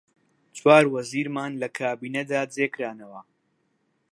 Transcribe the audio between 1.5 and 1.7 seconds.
لە